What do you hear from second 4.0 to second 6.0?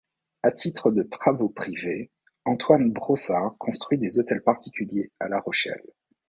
hôtels particuliers à La Rochelle.